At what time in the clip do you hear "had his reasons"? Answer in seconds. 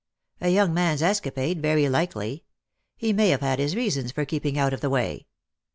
3.41-4.11